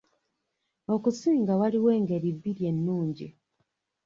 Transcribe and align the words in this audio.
Okusinga 0.93 1.51
waliwo 1.59 1.89
engeri 1.97 2.29
bbiri 2.37 2.61
ennungi. 2.71 3.27